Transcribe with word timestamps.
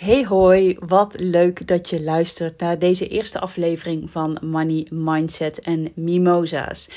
Hey 0.00 0.24
hoi, 0.24 0.76
wat 0.78 1.14
leuk 1.18 1.66
dat 1.66 1.90
je 1.90 2.02
luistert 2.02 2.60
naar 2.60 2.78
deze 2.78 3.08
eerste 3.08 3.40
aflevering 3.40 4.10
van 4.10 4.38
Money, 4.42 4.86
Mindset 4.90 5.58
en 5.58 5.92
Mimosa's. 5.94 6.88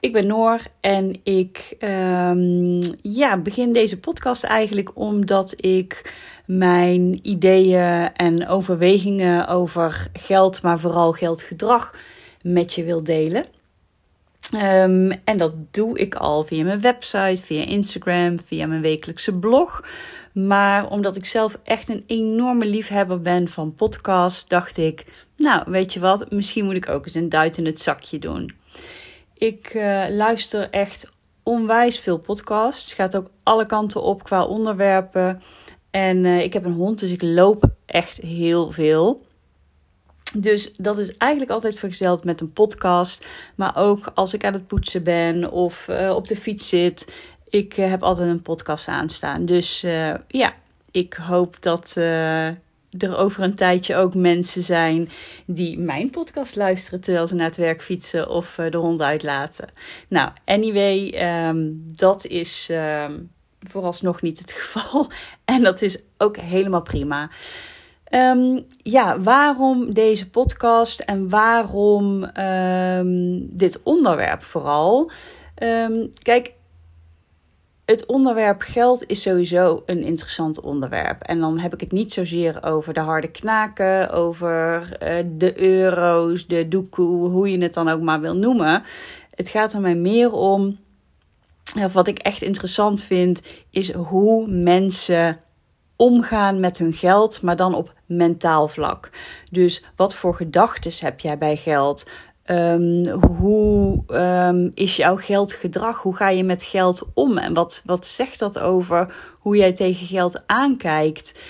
Ik 0.00 0.12
ben 0.12 0.26
Noor 0.26 0.60
en 0.80 1.20
ik 1.22 1.76
um, 1.80 2.80
ja, 3.02 3.36
begin 3.36 3.72
deze 3.72 3.98
podcast 3.98 4.44
eigenlijk 4.44 4.90
omdat 4.94 5.54
ik 5.56 6.14
mijn 6.46 7.18
ideeën 7.22 8.14
en 8.14 8.48
overwegingen 8.48 9.48
over 9.48 10.10
geld, 10.12 10.62
maar 10.62 10.78
vooral 10.78 11.12
geldgedrag 11.12 11.94
met 12.42 12.74
je 12.74 12.84
wil 12.84 13.02
delen. 13.02 13.44
Um, 14.54 15.10
en 15.24 15.36
dat 15.36 15.52
doe 15.70 15.98
ik 15.98 16.14
al 16.14 16.44
via 16.44 16.64
mijn 16.64 16.80
website, 16.80 17.42
via 17.42 17.64
Instagram, 17.64 18.38
via 18.44 18.66
mijn 18.66 18.80
wekelijkse 18.80 19.34
blog. 19.34 19.84
Maar 20.32 20.90
omdat 20.90 21.16
ik 21.16 21.24
zelf 21.24 21.58
echt 21.62 21.88
een 21.88 22.04
enorme 22.06 22.66
liefhebber 22.66 23.20
ben 23.20 23.48
van 23.48 23.74
podcasts, 23.74 24.46
dacht 24.46 24.76
ik, 24.76 25.04
nou 25.36 25.62
weet 25.66 25.92
je 25.92 26.00
wat, 26.00 26.30
misschien 26.30 26.64
moet 26.64 26.74
ik 26.74 26.88
ook 26.88 27.04
eens 27.04 27.14
een 27.14 27.28
duit 27.28 27.56
in 27.56 27.66
het 27.66 27.80
zakje 27.80 28.18
doen. 28.18 28.56
Ik 29.34 29.74
uh, 29.74 30.04
luister 30.08 30.70
echt 30.70 31.12
onwijs 31.42 31.98
veel 31.98 32.18
podcasts. 32.18 32.92
Gaat 32.92 33.16
ook 33.16 33.30
alle 33.42 33.66
kanten 33.66 34.02
op 34.02 34.22
qua 34.22 34.44
onderwerpen. 34.44 35.42
En 35.90 36.24
uh, 36.24 36.42
ik 36.42 36.52
heb 36.52 36.64
een 36.64 36.72
hond, 36.72 36.98
dus 36.98 37.10
ik 37.10 37.22
loop 37.22 37.64
echt 37.86 38.16
heel 38.16 38.70
veel. 38.70 39.26
Dus 40.34 40.72
dat 40.72 40.98
is 40.98 41.16
eigenlijk 41.16 41.52
altijd 41.52 41.78
vergezeld 41.78 42.24
met 42.24 42.40
een 42.40 42.52
podcast. 42.52 43.26
Maar 43.54 43.76
ook 43.76 44.10
als 44.14 44.34
ik 44.34 44.44
aan 44.44 44.52
het 44.52 44.66
poetsen 44.66 45.02
ben 45.02 45.50
of 45.50 45.88
uh, 45.88 46.14
op 46.14 46.28
de 46.28 46.36
fiets 46.36 46.68
zit. 46.68 47.12
Ik 47.48 47.76
uh, 47.76 47.90
heb 47.90 48.02
altijd 48.02 48.28
een 48.28 48.42
podcast 48.42 48.88
aanstaan. 48.88 49.46
Dus 49.46 49.84
uh, 49.84 50.14
ja, 50.28 50.52
ik 50.90 51.14
hoop 51.14 51.56
dat 51.60 51.96
er 52.98 53.16
over 53.16 53.42
een 53.42 53.54
tijdje 53.54 53.96
ook 53.96 54.14
mensen 54.14 54.62
zijn 54.62 55.08
die 55.46 55.78
mijn 55.78 56.10
podcast 56.10 56.56
luisteren 56.56 57.00
terwijl 57.00 57.26
ze 57.26 57.34
naar 57.34 57.46
het 57.46 57.56
werk 57.56 57.82
fietsen 57.82 58.28
of 58.28 58.58
de 58.70 58.76
hond 58.76 59.00
uitlaten. 59.00 59.68
Nou, 60.08 60.30
anyway, 60.44 61.14
um, 61.48 61.82
dat 61.96 62.26
is 62.26 62.68
um, 62.70 63.30
vooralsnog 63.60 64.22
niet 64.22 64.38
het 64.38 64.52
geval. 64.60 65.10
En 65.44 65.62
dat 65.62 65.82
is 65.82 65.98
ook 66.18 66.36
helemaal 66.36 66.82
prima. 66.82 67.30
Um, 68.14 68.66
ja, 68.82 69.20
waarom 69.20 69.92
deze 69.92 70.30
podcast 70.30 71.00
en 71.00 71.28
waarom 71.28 72.22
um, 72.22 73.56
dit 73.56 73.80
onderwerp 73.82 74.42
vooral? 74.42 75.10
Um, 75.62 76.10
kijk, 76.22 76.52
het 77.84 78.06
onderwerp 78.06 78.60
geld 78.60 79.04
is 79.06 79.22
sowieso 79.22 79.82
een 79.86 80.02
interessant 80.02 80.60
onderwerp. 80.60 81.22
En 81.22 81.38
dan 81.40 81.58
heb 81.58 81.74
ik 81.74 81.80
het 81.80 81.92
niet 81.92 82.12
zozeer 82.12 82.64
over 82.64 82.94
de 82.94 83.00
harde 83.00 83.30
knaken, 83.30 84.10
over 84.10 84.88
uh, 85.02 85.24
de 85.36 85.60
euro's, 85.60 86.46
de 86.46 86.68
doekoe, 86.68 87.28
hoe 87.28 87.50
je 87.50 87.58
het 87.58 87.74
dan 87.74 87.88
ook 87.88 88.00
maar 88.00 88.20
wil 88.20 88.36
noemen. 88.36 88.82
Het 89.34 89.48
gaat 89.48 89.72
er 89.72 89.80
mij 89.80 89.94
meer 89.94 90.32
om. 90.32 90.78
Wat 91.92 92.06
ik 92.06 92.18
echt 92.18 92.42
interessant 92.42 93.02
vind, 93.02 93.42
is 93.70 93.92
hoe 93.92 94.46
mensen 94.46 95.40
omgaan 95.98 96.60
met 96.60 96.78
hun 96.78 96.92
geld, 96.92 97.42
maar 97.42 97.56
dan 97.56 97.74
op 97.74 97.94
mentaal 98.06 98.68
vlak. 98.68 99.10
Dus 99.50 99.84
wat 99.96 100.14
voor 100.14 100.34
gedachten 100.34 100.92
heb 100.98 101.20
jij 101.20 101.38
bij 101.38 101.56
geld? 101.56 102.06
Um, 102.50 103.08
hoe 103.08 104.02
um, 104.08 104.70
is 104.74 104.96
jouw 104.96 105.16
geldgedrag? 105.16 106.02
Hoe 106.02 106.16
ga 106.16 106.28
je 106.28 106.44
met 106.44 106.62
geld 106.62 107.02
om? 107.14 107.38
En 107.38 107.54
wat, 107.54 107.82
wat 107.86 108.06
zegt 108.06 108.38
dat 108.38 108.58
over 108.58 109.14
hoe 109.38 109.56
jij 109.56 109.72
tegen 109.72 110.06
geld 110.06 110.42
aankijkt? 110.46 111.40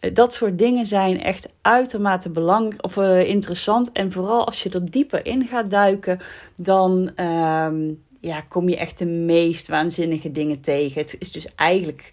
Eh, 0.00 0.14
dat 0.14 0.34
soort 0.34 0.58
dingen 0.58 0.86
zijn 0.86 1.22
echt 1.22 1.48
uitermate 1.62 2.30
belangrijk 2.30 2.84
of 2.84 2.96
uh, 2.96 3.28
interessant. 3.28 3.92
En 3.92 4.12
vooral 4.12 4.46
als 4.46 4.62
je 4.62 4.70
er 4.70 4.90
dieper 4.90 5.26
in 5.26 5.46
gaat 5.46 5.70
duiken, 5.70 6.20
dan 6.54 7.10
um, 7.20 8.04
ja, 8.20 8.40
kom 8.40 8.68
je 8.68 8.76
echt 8.76 8.98
de 8.98 9.06
meest 9.06 9.68
waanzinnige 9.68 10.32
dingen 10.32 10.60
tegen. 10.60 11.00
Het 11.00 11.16
is 11.18 11.32
dus 11.32 11.54
eigenlijk 11.54 12.12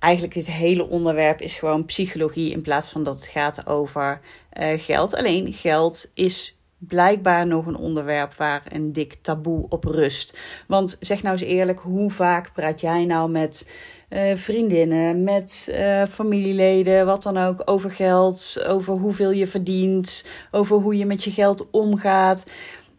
eigenlijk 0.00 0.34
dit 0.34 0.46
hele 0.46 0.88
onderwerp 0.88 1.40
is 1.40 1.54
gewoon 1.54 1.84
psychologie 1.84 2.50
in 2.50 2.60
plaats 2.60 2.90
van 2.90 3.04
dat 3.04 3.14
het 3.14 3.28
gaat 3.28 3.66
over 3.66 4.20
uh, 4.52 4.72
geld. 4.76 5.14
Alleen 5.14 5.52
geld 5.52 6.10
is 6.14 6.58
blijkbaar 6.78 7.46
nog 7.46 7.66
een 7.66 7.76
onderwerp 7.76 8.34
waar 8.34 8.62
een 8.68 8.92
dik 8.92 9.14
taboe 9.22 9.66
op 9.68 9.84
rust. 9.84 10.38
Want 10.66 10.96
zeg 11.00 11.22
nou 11.22 11.36
eens 11.36 11.44
eerlijk, 11.44 11.80
hoe 11.80 12.10
vaak 12.10 12.52
praat 12.52 12.80
jij 12.80 13.04
nou 13.04 13.30
met 13.30 13.70
uh, 14.10 14.36
vriendinnen, 14.36 15.24
met 15.24 15.68
uh, 15.70 16.04
familieleden, 16.06 17.06
wat 17.06 17.22
dan 17.22 17.36
ook, 17.36 17.62
over 17.64 17.90
geld, 17.90 18.64
over 18.66 18.94
hoeveel 18.94 19.30
je 19.30 19.46
verdient, 19.46 20.26
over 20.50 20.76
hoe 20.76 20.96
je 20.96 21.06
met 21.06 21.24
je 21.24 21.30
geld 21.30 21.70
omgaat? 21.70 22.44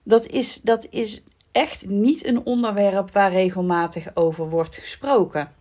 Dat 0.04 0.28
is, 0.28 0.62
dat 0.62 0.88
is 0.90 1.24
echt 1.52 1.88
niet 1.88 2.26
een 2.26 2.46
onderwerp 2.46 3.12
waar 3.12 3.32
regelmatig 3.32 4.16
over 4.16 4.50
wordt 4.50 4.76
gesproken. 4.76 5.52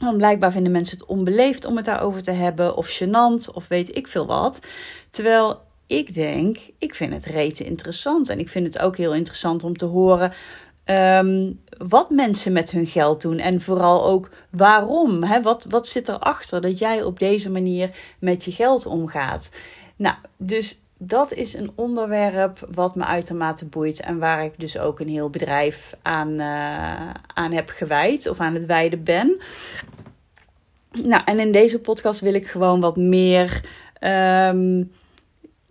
Want 0.00 0.16
blijkbaar 0.16 0.52
vinden 0.52 0.72
mensen 0.72 0.98
het 0.98 1.06
onbeleefd 1.06 1.64
om 1.64 1.76
het 1.76 1.84
daarover 1.84 2.22
te 2.22 2.30
hebben, 2.30 2.76
of 2.76 3.00
gênant, 3.02 3.54
of 3.54 3.68
weet 3.68 3.96
ik 3.96 4.06
veel 4.06 4.26
wat. 4.26 4.60
Terwijl 5.10 5.60
ik 5.86 6.14
denk, 6.14 6.58
ik 6.78 6.94
vind 6.94 7.12
het 7.12 7.24
rete 7.24 7.64
interessant. 7.64 8.28
En 8.28 8.38
ik 8.38 8.48
vind 8.48 8.66
het 8.66 8.78
ook 8.78 8.96
heel 8.96 9.14
interessant 9.14 9.64
om 9.64 9.76
te 9.76 9.84
horen 9.84 10.32
um, 10.84 11.60
wat 11.78 12.10
mensen 12.10 12.52
met 12.52 12.70
hun 12.70 12.86
geld 12.86 13.22
doen. 13.22 13.38
En 13.38 13.60
vooral 13.60 14.06
ook 14.06 14.30
waarom. 14.50 15.22
Hè? 15.22 15.42
Wat, 15.42 15.66
wat 15.68 15.86
zit 15.86 16.08
erachter 16.08 16.60
dat 16.60 16.78
jij 16.78 17.02
op 17.02 17.18
deze 17.18 17.50
manier 17.50 17.90
met 18.18 18.44
je 18.44 18.52
geld 18.52 18.86
omgaat? 18.86 19.50
Nou, 19.96 20.16
dus 20.36 20.80
dat 20.98 21.32
is 21.32 21.54
een 21.54 21.70
onderwerp 21.74 22.68
wat 22.74 22.94
me 22.94 23.04
uitermate 23.04 23.66
boeit 23.66 24.00
en 24.00 24.18
waar 24.18 24.44
ik 24.44 24.52
dus 24.56 24.78
ook 24.78 25.00
een 25.00 25.08
heel 25.08 25.30
bedrijf 25.30 25.94
aan, 26.02 26.30
uh, 26.30 27.10
aan 27.34 27.52
heb 27.52 27.68
gewijd 27.68 28.28
of 28.28 28.40
aan 28.40 28.54
het 28.54 28.66
wijden 28.66 29.04
ben. 29.04 29.40
Nou, 31.02 31.22
en 31.24 31.40
in 31.40 31.52
deze 31.52 31.78
podcast 31.78 32.20
wil 32.20 32.34
ik 32.34 32.46
gewoon 32.46 32.80
wat 32.80 32.96
meer, 32.96 33.64
um, 34.00 34.92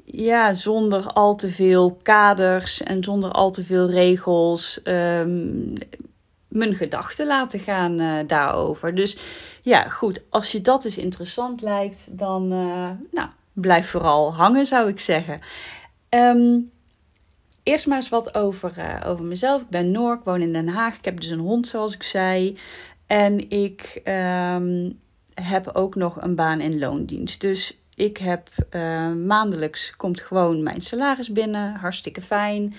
ja, 0.06 0.54
zonder 0.54 1.06
al 1.06 1.36
te 1.36 1.50
veel 1.50 2.00
kaders 2.02 2.84
en 2.84 3.04
zonder 3.04 3.32
al 3.32 3.52
te 3.52 3.64
veel 3.64 3.90
regels, 3.90 4.80
um, 4.84 5.74
mijn 6.48 6.76
gedachten 6.76 7.28
laten 7.28 7.60
gaan 7.60 8.02
uh, 8.02 8.20
daarover. 8.28 8.96
Dus 8.96 9.18
ja, 9.62 9.88
goed, 9.88 10.24
als 10.30 10.52
je 10.52 10.62
dat 10.62 10.82
dus 10.82 10.98
interessant 10.98 11.62
lijkt, 11.62 12.08
dan, 12.12 12.54
uh, 12.54 12.90
nou, 13.12 13.30
blijf 13.62 13.90
vooral 13.90 14.34
hangen, 14.34 14.66
zou 14.66 14.90
ik 14.90 15.00
zeggen. 15.00 15.40
Um, 16.10 16.72
eerst 17.64 17.88
maar 17.88 17.98
eens 17.98 18.10
wat 18.10 18.36
over, 18.36 18.74
uh, 18.78 19.10
over 19.10 19.26
mezelf. 19.26 19.62
Ik 19.62 19.70
ben 19.70 19.92
Noor, 19.92 20.14
ik 20.14 20.24
woon 20.24 20.42
in 20.42 20.54
Den 20.54 20.68
Haag. 20.68 20.98
Ik 20.98 21.06
heb 21.06 21.20
dus 21.20 21.30
een 21.30 21.40
hond, 21.40 21.68
zoals 21.68 21.94
ik 21.94 22.04
zei. 22.04 22.58
En 23.06 23.50
ik 23.50 24.02
um, 24.04 25.00
heb 25.34 25.70
ook 25.74 25.96
nog 25.96 26.22
een 26.22 26.36
baan 26.36 26.60
in 26.60 26.80
loondienst. 26.80 27.42
Dus 27.42 27.78
ik 27.96 28.18
heb 28.18 28.50
uh, 28.72 29.12
maandelijks 29.14 29.96
komt 29.96 30.22
gewoon 30.22 30.64
mijn 30.64 30.82
salaris 30.82 31.32
binnen. 31.32 31.76
Hartstikke 31.76 32.22
fijn. 32.22 32.76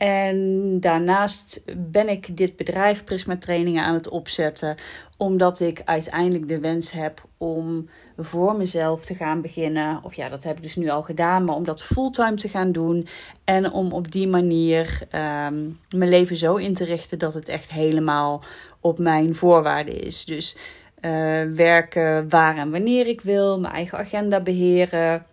En 0.00 0.76
daarnaast 0.80 1.62
ben 1.76 2.08
ik 2.08 2.36
dit 2.36 2.56
bedrijf 2.56 3.04
Prisma 3.04 3.36
Trainingen 3.36 3.84
aan 3.84 3.94
het 3.94 4.08
opzetten, 4.08 4.76
omdat 5.16 5.60
ik 5.60 5.82
uiteindelijk 5.84 6.48
de 6.48 6.60
wens 6.60 6.90
heb 6.90 7.24
om 7.38 7.88
voor 8.16 8.56
mezelf 8.56 9.04
te 9.04 9.14
gaan 9.14 9.40
beginnen. 9.40 10.00
Of 10.02 10.14
ja, 10.14 10.28
dat 10.28 10.42
heb 10.42 10.56
ik 10.56 10.62
dus 10.62 10.76
nu 10.76 10.88
al 10.88 11.02
gedaan, 11.02 11.44
maar 11.44 11.54
om 11.54 11.64
dat 11.64 11.82
fulltime 11.82 12.34
te 12.34 12.48
gaan 12.48 12.72
doen. 12.72 13.06
En 13.44 13.72
om 13.72 13.92
op 13.92 14.12
die 14.12 14.28
manier 14.28 14.98
um, 15.02 15.78
mijn 15.96 16.10
leven 16.10 16.36
zo 16.36 16.56
in 16.56 16.74
te 16.74 16.84
richten 16.84 17.18
dat 17.18 17.34
het 17.34 17.48
echt 17.48 17.70
helemaal 17.70 18.42
op 18.80 18.98
mijn 18.98 19.34
voorwaarden 19.34 20.02
is. 20.02 20.24
Dus 20.24 20.56
uh, 21.00 21.10
werken 21.54 22.28
waar 22.28 22.56
en 22.56 22.70
wanneer 22.70 23.06
ik 23.06 23.20
wil, 23.20 23.60
mijn 23.60 23.74
eigen 23.74 23.98
agenda 23.98 24.40
beheren. 24.40 25.24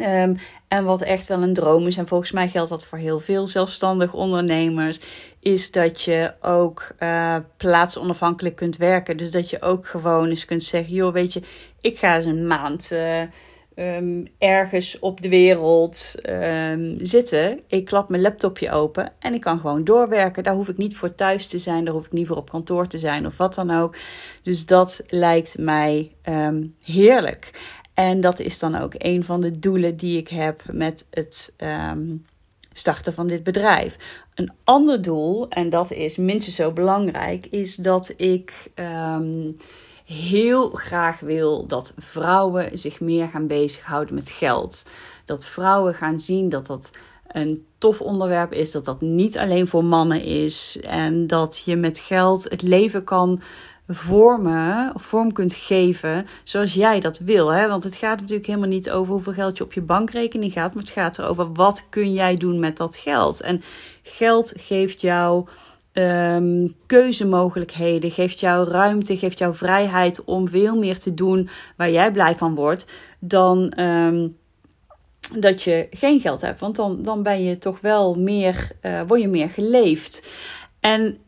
Um, 0.00 0.36
en 0.68 0.84
wat 0.84 1.02
echt 1.02 1.26
wel 1.26 1.42
een 1.42 1.54
droom 1.54 1.86
is, 1.86 1.96
en 1.96 2.08
volgens 2.08 2.30
mij 2.30 2.48
geldt 2.48 2.70
dat 2.70 2.84
voor 2.84 2.98
heel 2.98 3.18
veel 3.20 3.46
zelfstandig 3.46 4.12
ondernemers, 4.12 5.00
is 5.40 5.70
dat 5.70 6.02
je 6.02 6.32
ook 6.40 6.88
uh, 7.00 7.36
plaatsonafhankelijk 7.56 8.56
kunt 8.56 8.76
werken. 8.76 9.16
Dus 9.16 9.30
dat 9.30 9.50
je 9.50 9.62
ook 9.62 9.86
gewoon 9.86 10.28
eens 10.28 10.44
kunt 10.44 10.64
zeggen: 10.64 10.94
joh, 10.94 11.12
weet 11.12 11.32
je, 11.32 11.42
ik 11.80 11.98
ga 11.98 12.16
eens 12.16 12.26
een 12.26 12.46
maand. 12.46 12.90
Uh, 12.92 13.20
um, 13.76 14.26
ergens 14.38 14.98
op 14.98 15.20
de 15.20 15.28
wereld 15.28 16.14
um, 16.28 16.96
zitten. 17.02 17.60
Ik 17.66 17.84
klap 17.84 18.08
mijn 18.08 18.22
laptopje 18.22 18.70
open 18.70 19.12
en 19.18 19.34
ik 19.34 19.40
kan 19.40 19.58
gewoon 19.58 19.84
doorwerken. 19.84 20.42
Daar 20.42 20.54
hoef 20.54 20.68
ik 20.68 20.76
niet 20.76 20.96
voor 20.96 21.14
thuis 21.14 21.46
te 21.46 21.58
zijn, 21.58 21.84
daar 21.84 21.94
hoef 21.94 22.06
ik 22.06 22.12
niet 22.12 22.26
voor 22.26 22.36
op 22.36 22.50
kantoor 22.50 22.86
te 22.86 22.98
zijn 22.98 23.26
of 23.26 23.36
wat 23.36 23.54
dan 23.54 23.70
ook. 23.70 23.96
Dus 24.42 24.66
dat 24.66 25.02
lijkt 25.06 25.58
mij 25.58 26.12
heerlijk. 26.84 27.50
En 27.94 28.20
dat 28.20 28.38
is 28.38 28.58
dan 28.58 28.74
ook 28.74 28.92
een 28.98 29.24
van 29.24 29.40
de 29.40 29.58
doelen 29.58 29.96
die 29.96 30.18
ik 30.18 30.28
heb 30.28 30.62
met 30.72 31.06
het 31.10 31.54
um, 31.90 32.26
starten 32.72 33.14
van 33.14 33.26
dit 33.26 33.42
bedrijf. 33.42 33.96
Een 34.34 34.52
ander 34.64 35.02
doel, 35.02 35.48
en 35.48 35.68
dat 35.68 35.90
is 35.90 36.16
minstens 36.16 36.56
zo 36.56 36.72
belangrijk, 36.72 37.46
is 37.46 37.76
dat 37.76 38.12
ik 38.16 38.70
um, 38.74 39.56
heel 40.04 40.70
graag 40.70 41.20
wil 41.20 41.66
dat 41.66 41.94
vrouwen 41.96 42.78
zich 42.78 43.00
meer 43.00 43.28
gaan 43.28 43.46
bezighouden 43.46 44.14
met 44.14 44.30
geld. 44.30 44.86
Dat 45.24 45.46
vrouwen 45.46 45.94
gaan 45.94 46.20
zien 46.20 46.48
dat 46.48 46.66
dat 46.66 46.90
een 47.28 47.66
tof 47.78 48.00
onderwerp 48.00 48.52
is, 48.52 48.70
dat 48.70 48.84
dat 48.84 49.00
niet 49.00 49.38
alleen 49.38 49.66
voor 49.66 49.84
mannen 49.84 50.22
is 50.22 50.80
en 50.80 51.26
dat 51.26 51.62
je 51.64 51.76
met 51.76 51.98
geld 51.98 52.44
het 52.44 52.62
leven 52.62 53.04
kan 53.04 53.40
vormen, 53.88 54.92
vorm 54.94 55.32
kunt 55.32 55.54
geven 55.54 56.26
zoals 56.44 56.74
jij 56.74 57.00
dat 57.00 57.18
wil. 57.18 57.48
Hè? 57.48 57.68
Want 57.68 57.84
het 57.84 57.94
gaat 57.94 58.20
natuurlijk 58.20 58.46
helemaal 58.46 58.68
niet 58.68 58.90
over 58.90 59.12
hoeveel 59.12 59.32
geld 59.32 59.56
je 59.56 59.64
op 59.64 59.72
je 59.72 59.82
bankrekening 59.82 60.52
gaat, 60.52 60.74
maar 60.74 60.82
het 60.82 60.92
gaat 60.92 61.18
erover 61.18 61.52
wat 61.52 61.86
kun 61.88 62.12
jij 62.12 62.36
doen 62.36 62.58
met 62.58 62.76
dat 62.76 62.96
geld. 62.96 63.40
En 63.40 63.62
geld 64.02 64.52
geeft 64.56 65.00
jou 65.00 65.48
um, 65.92 66.74
keuzemogelijkheden, 66.86 68.10
geeft 68.10 68.40
jou 68.40 68.68
ruimte, 68.68 69.16
geeft 69.16 69.38
jou 69.38 69.54
vrijheid 69.54 70.24
om 70.24 70.48
veel 70.48 70.76
meer 70.76 70.98
te 70.98 71.14
doen 71.14 71.48
waar 71.76 71.90
jij 71.90 72.10
blij 72.10 72.34
van 72.34 72.54
wordt 72.54 72.86
dan. 73.18 73.80
Um, 73.80 74.36
dat 75.32 75.62
je 75.62 75.86
geen 75.90 76.20
geld 76.20 76.40
hebt. 76.40 76.60
Want 76.60 76.76
dan, 76.76 77.02
dan 77.02 77.22
ben 77.22 77.42
je 77.42 77.58
toch 77.58 77.80
wel 77.80 78.14
meer, 78.14 78.70
uh, 78.82 79.00
word 79.06 79.20
je 79.20 79.28
meer 79.28 79.48
geleefd. 79.48 80.34
En 80.80 81.18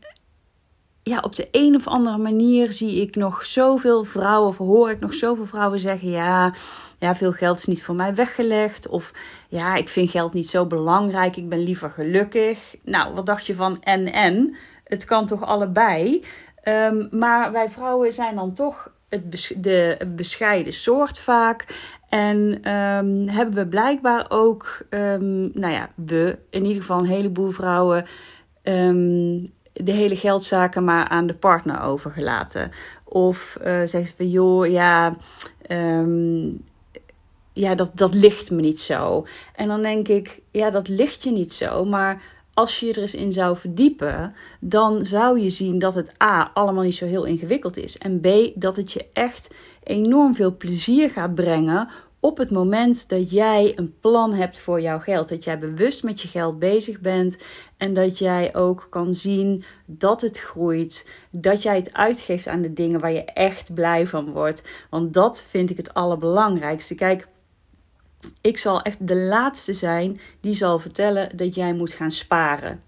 ja, 1.07 1.19
op 1.21 1.35
de 1.35 1.47
een 1.51 1.75
of 1.75 1.87
andere 1.87 2.17
manier 2.17 2.73
zie 2.73 3.01
ik 3.01 3.15
nog 3.15 3.45
zoveel 3.45 4.03
vrouwen, 4.03 4.49
of 4.49 4.57
hoor 4.57 4.89
ik 4.89 4.99
nog 4.99 5.13
zoveel 5.13 5.45
vrouwen 5.45 5.79
zeggen: 5.79 6.09
ja, 6.09 6.53
ja, 6.99 7.15
veel 7.15 7.31
geld 7.31 7.57
is 7.57 7.65
niet 7.65 7.83
voor 7.83 7.95
mij 7.95 8.15
weggelegd. 8.15 8.87
Of 8.87 9.13
ja, 9.49 9.75
ik 9.75 9.89
vind 9.89 10.09
geld 10.09 10.33
niet 10.33 10.49
zo 10.49 10.65
belangrijk, 10.65 11.35
ik 11.35 11.49
ben 11.49 11.63
liever 11.63 11.89
gelukkig. 11.89 12.75
Nou, 12.83 13.13
wat 13.13 13.25
dacht 13.25 13.45
je 13.45 13.55
van 13.55 13.81
en 13.81 14.13
en? 14.13 14.55
Het 14.83 15.05
kan 15.05 15.25
toch 15.25 15.45
allebei? 15.45 16.23
Um, 16.63 17.07
maar 17.11 17.51
wij 17.51 17.69
vrouwen 17.69 18.13
zijn 18.13 18.35
dan 18.35 18.53
toch 18.53 18.95
het 19.09 19.53
de 19.57 19.97
bescheiden 20.15 20.73
soort 20.73 21.19
vaak. 21.19 21.65
En 22.09 22.37
um, 22.73 23.27
hebben 23.27 23.55
we 23.55 23.67
blijkbaar 23.67 24.25
ook, 24.29 24.85
um, 24.89 25.49
nou 25.53 25.73
ja, 25.73 25.89
we, 25.95 26.37
in 26.49 26.65
ieder 26.65 26.81
geval 26.81 26.99
een 26.99 27.05
heleboel 27.05 27.49
vrouwen, 27.49 28.05
um, 28.63 29.53
de 29.83 29.91
hele 29.91 30.15
geldzaken 30.15 30.83
maar 30.83 31.07
aan 31.07 31.27
de 31.27 31.33
partner 31.33 31.81
overgelaten. 31.81 32.71
Of 33.03 33.57
uh, 33.59 33.65
zeggen 33.65 34.07
ze 34.07 34.13
van, 34.15 34.29
joh, 34.29 34.67
ja, 34.67 35.15
ja 37.53 37.75
dat, 37.75 37.91
dat 37.93 38.13
ligt 38.13 38.51
me 38.51 38.61
niet 38.61 38.81
zo. 38.81 39.25
En 39.55 39.67
dan 39.67 39.81
denk 39.81 40.07
ik, 40.07 40.39
ja, 40.51 40.69
dat 40.69 40.87
ligt 40.87 41.23
je 41.23 41.31
niet 41.31 41.53
zo, 41.53 41.85
maar 41.85 42.21
als 42.53 42.79
je 42.79 42.85
je 42.85 42.93
er 42.93 43.01
eens 43.01 43.13
in 43.13 43.33
zou 43.33 43.57
verdiepen, 43.57 44.33
dan 44.59 45.05
zou 45.05 45.39
je 45.39 45.49
zien 45.49 45.79
dat 45.79 45.95
het 45.95 46.21
A 46.23 46.51
allemaal 46.53 46.83
niet 46.83 46.95
zo 46.95 47.05
heel 47.05 47.23
ingewikkeld 47.23 47.77
is. 47.77 47.97
En 47.97 48.19
B 48.21 48.27
dat 48.55 48.75
het 48.75 48.91
je 48.91 49.05
echt 49.13 49.49
enorm 49.83 50.33
veel 50.33 50.57
plezier 50.57 51.09
gaat 51.09 51.35
brengen 51.35 51.87
op 52.27 52.37
het 52.37 52.51
moment 52.51 53.09
dat 53.09 53.31
jij 53.31 53.73
een 53.75 53.99
plan 53.99 54.33
hebt 54.33 54.59
voor 54.59 54.81
jouw 54.81 54.99
geld. 54.99 55.29
Dat 55.29 55.43
jij 55.43 55.59
bewust 55.59 56.03
met 56.03 56.21
je 56.21 56.27
geld 56.27 56.59
bezig 56.59 56.99
bent 56.99 57.37
en 57.77 57.93
dat 57.93 58.17
jij 58.17 58.55
ook 58.55 58.87
kan 58.89 59.13
zien 59.13 59.63
dat 59.85 60.21
het 60.21 60.39
groeit. 60.39 61.09
Dat 61.29 61.63
jij 61.63 61.75
het 61.75 61.93
uitgeeft 61.93 62.47
aan 62.47 62.61
de 62.61 62.73
dingen 62.73 62.99
waar 62.99 63.11
je 63.11 63.23
echt 63.23 63.73
blij 63.73 64.07
van 64.07 64.31
wordt. 64.31 64.61
Want 64.89 65.13
dat 65.13 65.45
vind 65.49 65.69
ik 65.69 65.77
het 65.77 65.93
allerbelangrijkste. 65.93 66.95
Kijk 66.95 67.27
ik 68.41 68.57
zal 68.57 68.81
echt 68.81 69.07
de 69.07 69.15
laatste 69.17 69.73
zijn 69.73 70.19
die 70.41 70.53
zal 70.53 70.79
vertellen 70.79 71.37
dat 71.37 71.55
jij 71.55 71.73
moet 71.73 71.91
gaan 71.91 72.11
sparen. 72.11 72.81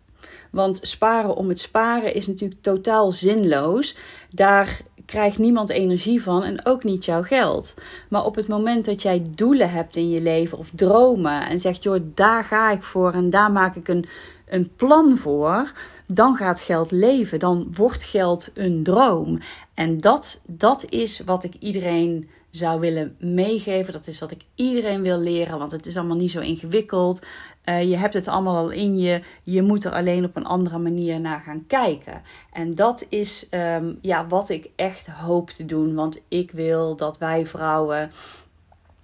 Want 0.51 0.79
sparen 0.81 1.35
om 1.35 1.49
het 1.49 1.59
sparen 1.59 2.13
is 2.13 2.27
natuurlijk 2.27 2.61
totaal 2.61 3.11
zinloos. 3.11 3.95
Daar 4.29 4.81
krijgt 5.09 5.37
niemand 5.37 5.69
energie 5.69 6.23
van 6.23 6.43
en 6.43 6.65
ook 6.65 6.83
niet 6.83 7.05
jouw 7.05 7.23
geld. 7.23 7.73
Maar 8.09 8.25
op 8.25 8.35
het 8.35 8.47
moment 8.47 8.85
dat 8.85 9.01
jij 9.01 9.25
doelen 9.35 9.71
hebt 9.71 9.95
in 9.95 10.09
je 10.09 10.21
leven 10.21 10.57
of 10.57 10.69
dromen 10.75 11.47
en 11.47 11.59
zegt: 11.59 11.83
joh, 11.83 11.99
daar 12.13 12.43
ga 12.43 12.71
ik 12.71 12.83
voor 12.83 13.11
en 13.13 13.29
daar 13.29 13.51
maak 13.51 13.75
ik 13.75 13.87
een, 13.87 14.05
een 14.47 14.71
plan 14.75 15.17
voor, 15.17 15.71
dan 16.07 16.35
gaat 16.35 16.61
geld 16.61 16.91
leven. 16.91 17.39
Dan 17.39 17.67
wordt 17.75 18.03
geld 18.03 18.51
een 18.53 18.83
droom. 18.83 19.39
En 19.73 19.97
dat, 19.97 20.41
dat 20.47 20.85
is 20.89 21.19
wat 21.25 21.43
ik 21.43 21.53
iedereen 21.59 22.29
zou 22.49 22.79
willen 22.79 23.15
meegeven. 23.19 23.93
Dat 23.93 24.07
is 24.07 24.19
wat 24.19 24.31
ik 24.31 24.41
iedereen 24.55 25.01
wil 25.01 25.19
leren, 25.19 25.59
want 25.59 25.71
het 25.71 25.85
is 25.85 25.97
allemaal 25.97 26.17
niet 26.17 26.31
zo 26.31 26.39
ingewikkeld. 26.39 27.25
Uh, 27.65 27.89
je 27.89 27.97
hebt 27.97 28.13
het 28.13 28.27
allemaal 28.27 28.55
al 28.55 28.69
in 28.69 28.97
je. 28.97 29.21
Je 29.43 29.61
moet 29.61 29.83
er 29.83 29.91
alleen 29.91 30.25
op 30.25 30.35
een 30.35 30.45
andere 30.45 30.77
manier 30.77 31.19
naar 31.19 31.39
gaan 31.39 31.63
kijken. 31.67 32.21
En 32.53 32.75
dat 32.75 33.05
is 33.09 33.47
um, 33.51 33.97
ja, 34.01 34.27
wat 34.27 34.49
ik 34.49 34.69
echt 34.75 35.07
hoop 35.07 35.49
te 35.49 35.65
doen. 35.65 35.95
Want 35.95 36.21
ik 36.27 36.51
wil 36.51 36.95
dat 36.95 37.17
wij 37.17 37.45
vrouwen 37.45 38.11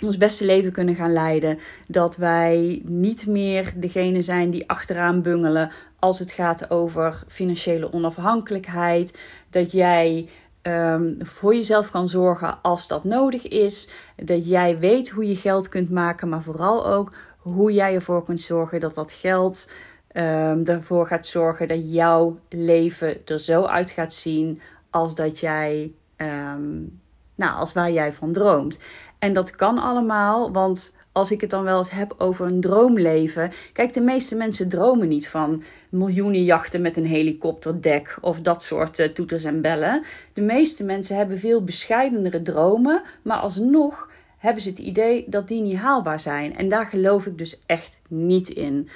ons 0.04 0.18
beste 0.18 0.46
leven 0.46 0.72
kunnen 0.72 0.96
gaan 0.96 1.14
leiden. 1.14 1.60
Dat 1.88 2.16
wij 2.18 2.82
niet 2.84 3.28
meer 3.28 3.74
degene 3.76 4.22
zijn 4.22 4.50
die 4.50 4.70
achteraan 4.70 5.22
bungelen 5.22 5.72
als 6.00 6.20
het 6.20 6.32
gaat 6.32 6.70
over 6.70 7.24
financiële 7.28 7.94
onafhankelijkheid. 7.94 9.20
Dat 9.50 9.72
jij 9.72 10.30
um, 10.68 11.18
voor 11.20 11.56
jezelf 11.56 11.92
kan 11.92 12.10
zorgen 12.10 12.62
als 12.62 12.88
dat 12.88 13.04
nodig 13.04 13.48
is. 13.48 13.90
Dat 14.16 14.48
jij 14.48 14.80
weet 14.80 15.10
hoe 15.10 15.28
je 15.28 15.36
geld 15.36 15.70
kunt 15.70 15.90
maken, 15.90 16.30
maar 16.30 16.42
vooral 16.42 16.88
ook 16.88 17.12
hoe 17.38 17.74
jij 17.74 17.94
ervoor 17.94 18.24
kunt 18.24 18.42
zorgen 18.42 18.80
dat 18.80 18.94
dat 18.94 19.12
geld 19.12 19.70
um, 20.14 20.66
ervoor 20.66 21.08
gaat 21.08 21.26
zorgen 21.26 21.68
dat 21.68 21.94
jouw 21.94 22.40
leven 22.50 23.26
er 23.26 23.40
zo 23.40 23.64
uit 23.64 23.90
gaat 23.90 24.14
zien 24.14 24.62
als 24.90 25.16
dat 25.16 25.40
jij, 25.40 25.94
um, 26.18 27.02
nou, 27.36 27.56
als 27.56 27.74
waar 27.74 27.92
jij 27.92 28.14
van 28.14 28.32
droomt. 28.32 28.80
En 29.20 29.34
dat 29.34 29.52
kan 29.52 29.78
allemaal, 29.78 30.52
want 30.52 30.95
als 31.16 31.32
ik 31.32 31.42
het 31.42 31.50
dan 31.50 31.64
wel 31.64 31.78
eens 31.78 31.92
heb 31.92 32.16
over 32.18 32.46
een 32.46 32.62
droomleven. 32.62 33.52
Kijk, 33.74 33.94
de 33.94 34.02
meeste 34.02 34.36
mensen 34.36 34.70
dromen 34.70 35.08
niet 35.08 35.28
van 35.30 35.64
miljoenen 35.90 36.44
jachten 36.44 36.82
met 36.82 36.98
een 36.98 37.06
helikopterdek 37.06 38.18
of 38.22 38.42
dat 38.42 38.64
soort 38.64 39.00
uh, 39.00 39.08
toeters 39.08 39.44
en 39.44 39.62
bellen. 39.62 40.04
De 40.34 40.42
meeste 40.42 40.84
mensen 40.84 41.18
hebben 41.18 41.40
veel 41.40 41.64
bescheidenere 41.64 42.42
dromen, 42.42 43.02
maar 43.22 43.38
alsnog 43.38 44.10
hebben 44.38 44.62
ze 44.62 44.70
het 44.70 44.80
idee 44.80 45.26
dat 45.28 45.48
die 45.48 45.62
niet 45.62 45.78
haalbaar 45.78 46.20
zijn. 46.20 46.58
En 46.58 46.70
daar 46.70 46.86
geloof 46.86 47.26
ik 47.26 47.38
dus 47.38 47.60
echt 47.66 48.00
niet 48.08 48.50
in. 48.50 48.90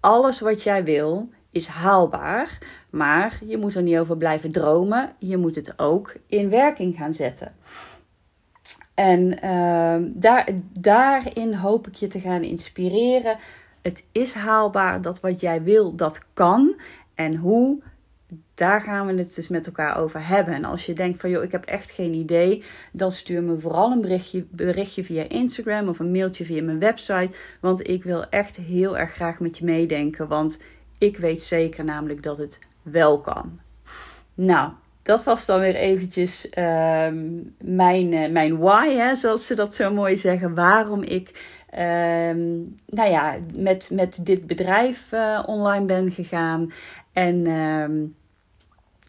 Alles 0.00 0.40
wat 0.40 0.62
jij 0.62 0.84
wil 0.84 1.28
is 1.50 1.66
haalbaar, 1.66 2.58
maar 2.90 3.38
je 3.44 3.56
moet 3.56 3.74
er 3.74 3.82
niet 3.82 3.98
over 3.98 4.16
blijven 4.16 4.50
dromen. 4.50 5.12
Je 5.18 5.36
moet 5.36 5.54
het 5.54 5.74
ook 5.76 6.14
in 6.26 6.50
werking 6.50 6.96
gaan 6.96 7.14
zetten. 7.14 7.54
En 8.94 9.44
uh, 9.44 10.10
daar, 10.14 10.48
daarin 10.80 11.54
hoop 11.54 11.86
ik 11.86 11.94
je 11.94 12.06
te 12.06 12.20
gaan 12.20 12.42
inspireren. 12.42 13.36
Het 13.82 14.04
is 14.12 14.34
haalbaar 14.34 15.02
dat 15.02 15.20
wat 15.20 15.40
jij 15.40 15.62
wil, 15.62 15.94
dat 15.94 16.20
kan. 16.34 16.74
En 17.14 17.36
hoe, 17.36 17.82
daar 18.54 18.80
gaan 18.80 19.06
we 19.06 19.14
het 19.14 19.34
dus 19.34 19.48
met 19.48 19.66
elkaar 19.66 19.98
over 19.98 20.26
hebben. 20.26 20.54
En 20.54 20.64
als 20.64 20.86
je 20.86 20.92
denkt 20.92 21.20
van, 21.20 21.30
joh, 21.30 21.42
ik 21.42 21.52
heb 21.52 21.64
echt 21.64 21.90
geen 21.90 22.14
idee, 22.14 22.62
dan 22.92 23.12
stuur 23.12 23.42
me 23.42 23.58
vooral 23.58 23.92
een 23.92 24.00
berichtje, 24.00 24.44
berichtje 24.50 25.04
via 25.04 25.28
Instagram 25.28 25.88
of 25.88 25.98
een 25.98 26.10
mailtje 26.10 26.44
via 26.44 26.62
mijn 26.62 26.78
website. 26.78 27.30
Want 27.60 27.88
ik 27.88 28.04
wil 28.04 28.28
echt 28.28 28.56
heel 28.56 28.98
erg 28.98 29.12
graag 29.12 29.40
met 29.40 29.58
je 29.58 29.64
meedenken. 29.64 30.28
Want 30.28 30.60
ik 30.98 31.16
weet 31.16 31.42
zeker 31.42 31.84
namelijk 31.84 32.22
dat 32.22 32.38
het 32.38 32.58
wel 32.82 33.20
kan. 33.20 33.58
Nou, 34.34 34.70
dat 35.04 35.24
was 35.24 35.46
dan 35.46 35.60
weer 35.60 35.74
eventjes 35.74 36.48
ehm, 36.48 37.26
mijn, 37.58 38.12
uh, 38.12 38.30
mijn 38.30 38.58
why, 38.58 38.94
hè, 38.94 39.14
zoals 39.14 39.46
ze 39.46 39.54
dat 39.54 39.74
zo 39.74 39.92
mooi 39.92 40.16
zeggen. 40.16 40.54
Waarom 40.54 41.02
ik 41.02 41.28
um, 41.78 42.76
nou 42.86 43.10
ja, 43.10 43.36
met, 43.54 43.90
met 43.92 44.20
dit 44.22 44.46
bedrijf 44.46 45.12
uh, 45.12 45.42
online 45.46 45.84
ben 45.84 46.10
gegaan. 46.10 46.72
En 47.12 47.46
um, 47.46 48.14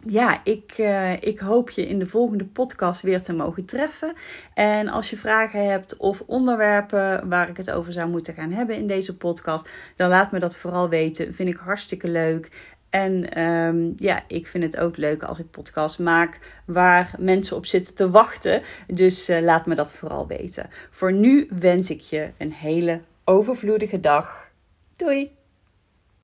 ja, 0.07 0.41
ik, 0.43 0.77
uh, 0.77 1.21
ik 1.21 1.39
hoop 1.39 1.69
je 1.69 1.87
in 1.87 1.99
de 1.99 2.07
volgende 2.07 2.45
podcast 2.45 3.01
weer 3.01 3.21
te 3.21 3.33
mogen 3.33 3.65
treffen. 3.65 4.13
En 4.53 4.87
als 4.87 5.09
je 5.09 5.17
vragen 5.17 5.69
hebt 5.69 5.97
of 5.97 6.23
onderwerpen 6.25 7.29
waar 7.29 7.49
ik 7.49 7.57
het 7.57 7.71
over 7.71 7.93
zou 7.93 8.09
moeten 8.09 8.33
gaan 8.33 8.51
hebben 8.51 8.75
in 8.75 8.87
deze 8.87 9.17
podcast, 9.17 9.69
dan 9.95 10.09
laat 10.09 10.31
me 10.31 10.39
dat 10.39 10.55
vooral 10.55 10.89
weten. 10.89 11.33
Vind 11.33 11.49
ik 11.49 11.57
hartstikke 11.57 12.09
leuk. 12.09 12.74
En 12.95 13.41
um, 13.43 13.93
ja, 13.95 14.23
ik 14.27 14.47
vind 14.47 14.63
het 14.63 14.77
ook 14.77 14.97
leuk 14.97 15.23
als 15.23 15.39
ik 15.39 15.51
podcast 15.51 15.99
maak 15.99 16.61
waar 16.65 17.11
mensen 17.19 17.55
op 17.55 17.65
zitten 17.65 17.95
te 17.95 18.09
wachten. 18.09 18.61
Dus 18.87 19.29
uh, 19.29 19.41
laat 19.41 19.65
me 19.65 19.75
dat 19.75 19.93
vooral 19.93 20.27
weten. 20.27 20.69
Voor 20.89 21.13
nu 21.13 21.47
wens 21.59 21.89
ik 21.89 21.99
je 21.99 22.31
een 22.37 22.53
hele 22.53 22.99
overvloedige 23.23 23.99
dag. 23.99 24.49
Doei! 24.95 25.34